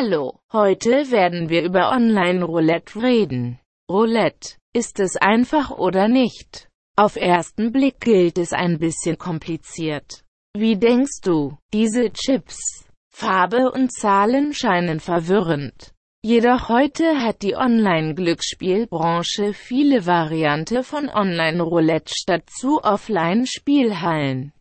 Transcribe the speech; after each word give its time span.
Hallo, 0.00 0.38
heute 0.52 1.10
werden 1.10 1.48
wir 1.48 1.64
über 1.64 1.90
Online-Roulette 1.90 3.02
reden. 3.02 3.58
Roulette, 3.90 4.56
ist 4.72 5.00
es 5.00 5.16
einfach 5.16 5.72
oder 5.72 6.06
nicht? 6.06 6.68
Auf 6.96 7.16
ersten 7.16 7.72
Blick 7.72 8.00
gilt 8.02 8.38
es 8.38 8.52
ein 8.52 8.78
bisschen 8.78 9.18
kompliziert. 9.18 10.22
Wie 10.56 10.76
denkst 10.76 11.20
du, 11.24 11.58
diese 11.72 12.12
Chips, 12.12 12.86
Farbe 13.12 13.72
und 13.72 13.92
Zahlen 13.92 14.52
scheinen 14.52 15.00
verwirrend. 15.00 15.92
Jedoch 16.22 16.68
heute 16.68 17.20
hat 17.20 17.42
die 17.42 17.56
Online-Glücksspielbranche 17.56 19.52
viele 19.52 20.06
Variante 20.06 20.84
von 20.84 21.08
Online-Roulette 21.08 22.12
statt 22.16 22.44
zu 22.48 22.78
Offline-Spielhallen. 22.84 24.52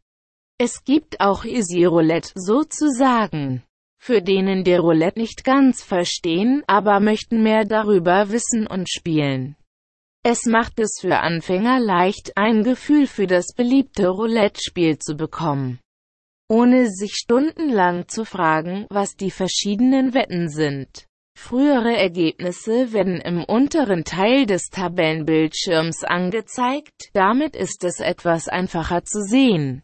Es 0.57 0.83
gibt 0.83 1.21
auch 1.21 1.45
Easy 1.45 1.85
Roulette 1.85 2.31
sozusagen. 2.33 3.61
Für 3.99 4.21
denen 4.21 4.63
der 4.63 4.79
Roulette 4.79 5.19
nicht 5.19 5.43
ganz 5.43 5.83
verstehen, 5.83 6.63
aber 6.67 6.99
möchten 6.99 7.43
mehr 7.43 7.65
darüber 7.65 8.29
wissen 8.29 8.67
und 8.67 8.89
spielen. 8.89 9.55
Es 10.23 10.45
macht 10.45 10.79
es 10.79 10.97
für 10.99 11.19
Anfänger 11.19 11.79
leicht, 11.79 12.33
ein 12.35 12.63
Gefühl 12.63 13.07
für 13.07 13.27
das 13.27 13.53
beliebte 13.55 14.09
Roulette-Spiel 14.09 14.99
zu 14.99 15.15
bekommen. 15.15 15.79
Ohne 16.49 16.89
sich 16.89 17.13
stundenlang 17.15 18.07
zu 18.07 18.25
fragen, 18.25 18.87
was 18.89 19.15
die 19.15 19.31
verschiedenen 19.31 20.13
Wetten 20.13 20.49
sind. 20.49 21.05
Frühere 21.37 21.95
Ergebnisse 21.95 22.93
werden 22.93 23.21
im 23.21 23.43
unteren 23.43 24.03
Teil 24.03 24.45
des 24.45 24.69
Tabellenbildschirms 24.69 26.03
angezeigt, 26.03 27.09
damit 27.13 27.55
ist 27.55 27.83
es 27.83 27.99
etwas 27.99 28.47
einfacher 28.47 29.03
zu 29.03 29.21
sehen 29.21 29.83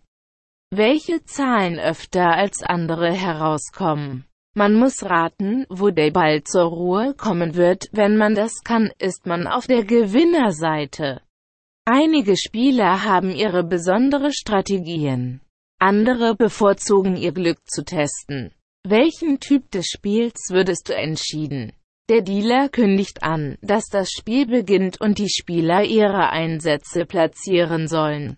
welche 0.77 1.23
Zahlen 1.23 1.79
öfter 1.79 2.33
als 2.33 2.63
andere 2.63 3.11
herauskommen. 3.11 4.25
Man 4.55 4.75
muss 4.75 5.03
raten, 5.03 5.65
wo 5.69 5.89
der 5.89 6.11
Ball 6.11 6.43
zur 6.43 6.65
Ruhe 6.65 7.15
kommen 7.15 7.55
wird, 7.55 7.87
wenn 7.91 8.17
man 8.17 8.35
das 8.35 8.63
kann, 8.63 8.91
ist 8.99 9.25
man 9.25 9.47
auf 9.47 9.65
der 9.65 9.83
Gewinnerseite. 9.83 11.21
Einige 11.85 12.37
Spieler 12.37 13.03
haben 13.03 13.31
ihre 13.31 13.63
besondere 13.63 14.31
Strategien. 14.31 15.41
Andere 15.79 16.35
bevorzugen 16.35 17.17
ihr 17.17 17.31
Glück 17.31 17.59
zu 17.65 17.83
testen. 17.83 18.53
Welchen 18.85 19.39
Typ 19.39 19.71
des 19.71 19.87
Spiels 19.87 20.49
würdest 20.49 20.89
du 20.89 20.95
entschieden? 20.95 21.73
Der 22.09 22.21
Dealer 22.21 22.69
kündigt 22.69 23.23
an, 23.23 23.57
dass 23.61 23.85
das 23.85 24.11
Spiel 24.11 24.45
beginnt 24.45 25.01
und 25.01 25.17
die 25.17 25.29
Spieler 25.29 25.83
ihre 25.83 26.29
Einsätze 26.29 27.05
platzieren 27.05 27.87
sollen. 27.87 28.37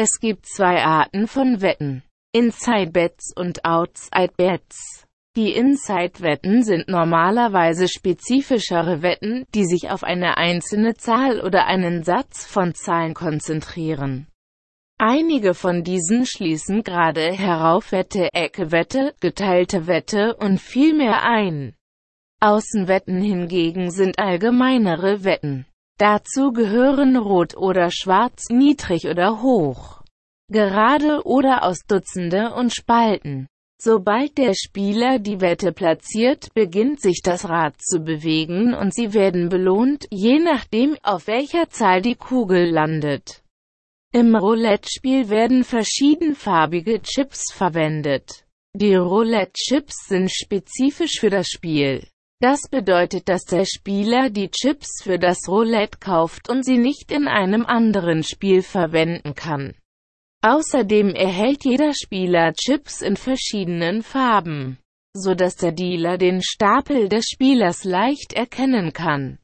Es 0.00 0.20
gibt 0.20 0.46
zwei 0.46 0.84
Arten 0.84 1.26
von 1.26 1.60
Wetten. 1.60 2.04
Inside 2.32 2.92
Bets 2.92 3.32
und 3.34 3.64
Outside 3.64 4.32
Bets. 4.36 5.04
Die 5.34 5.50
Inside-Wetten 5.50 6.62
sind 6.62 6.86
normalerweise 6.86 7.88
spezifischere 7.88 9.02
Wetten, 9.02 9.44
die 9.56 9.64
sich 9.64 9.90
auf 9.90 10.04
eine 10.04 10.36
einzelne 10.36 10.94
Zahl 10.94 11.40
oder 11.40 11.66
einen 11.66 12.04
Satz 12.04 12.46
von 12.46 12.74
Zahlen 12.74 13.12
konzentrieren. 13.12 14.28
Einige 14.98 15.52
von 15.54 15.82
diesen 15.82 16.26
schließen 16.26 16.84
gerade 16.84 17.32
Heraufwette, 17.32 18.28
Ecke-Wette, 18.32 19.16
geteilte 19.20 19.88
Wette 19.88 20.36
und 20.36 20.60
viel 20.60 20.94
mehr 20.94 21.24
ein. 21.24 21.74
Außenwetten 22.38 23.20
hingegen 23.20 23.90
sind 23.90 24.20
allgemeinere 24.20 25.24
Wetten. 25.24 25.66
Dazu 25.98 26.52
gehören 26.52 27.16
Rot 27.16 27.56
oder 27.56 27.90
Schwarz, 27.90 28.44
niedrig 28.50 29.08
oder 29.08 29.42
hoch, 29.42 30.02
gerade 30.48 31.26
oder 31.26 31.64
aus 31.64 31.80
Dutzende 31.88 32.54
und 32.54 32.72
Spalten. 32.72 33.48
Sobald 33.80 34.38
der 34.38 34.54
Spieler 34.54 35.18
die 35.18 35.40
Wette 35.40 35.72
platziert, 35.72 36.54
beginnt 36.54 37.00
sich 37.00 37.20
das 37.22 37.48
Rad 37.48 37.80
zu 37.80 38.00
bewegen 38.00 38.74
und 38.74 38.94
sie 38.94 39.12
werden 39.12 39.48
belohnt, 39.48 40.06
je 40.10 40.38
nachdem, 40.38 40.96
auf 41.02 41.26
welcher 41.26 41.68
Zahl 41.68 42.00
die 42.00 42.16
Kugel 42.16 42.70
landet. 42.70 43.42
Im 44.12 44.34
Roulette-Spiel 44.34 45.28
werden 45.28 45.64
verschiedenfarbige 45.64 47.02
Chips 47.02 47.52
verwendet. 47.52 48.46
Die 48.72 48.94
Roulette-Chips 48.94 50.06
sind 50.06 50.30
spezifisch 50.32 51.20
für 51.20 51.30
das 51.30 51.48
Spiel. 51.48 52.06
Das 52.40 52.68
bedeutet, 52.70 53.28
dass 53.28 53.44
der 53.44 53.64
Spieler 53.64 54.30
die 54.30 54.48
Chips 54.50 55.02
für 55.02 55.18
das 55.18 55.48
Roulette 55.48 55.98
kauft 55.98 56.48
und 56.48 56.64
sie 56.64 56.78
nicht 56.78 57.10
in 57.10 57.26
einem 57.26 57.66
anderen 57.66 58.22
Spiel 58.22 58.62
verwenden 58.62 59.34
kann. 59.34 59.74
Außerdem 60.42 61.16
erhält 61.16 61.64
jeder 61.64 61.92
Spieler 61.94 62.52
Chips 62.52 63.02
in 63.02 63.16
verschiedenen 63.16 64.04
Farben, 64.04 64.78
so 65.12 65.34
dass 65.34 65.56
der 65.56 65.72
Dealer 65.72 66.16
den 66.16 66.40
Stapel 66.40 67.08
des 67.08 67.24
Spielers 67.26 67.82
leicht 67.82 68.34
erkennen 68.34 68.92
kann. 68.92 69.38